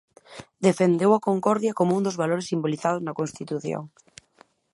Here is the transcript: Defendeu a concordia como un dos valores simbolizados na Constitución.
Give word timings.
Defendeu 0.67 1.11
a 1.13 1.23
concordia 1.27 1.77
como 1.79 1.95
un 1.97 2.03
dos 2.07 2.19
valores 2.21 2.49
simbolizados 2.51 3.01
na 3.03 3.17
Constitución. 3.19 3.83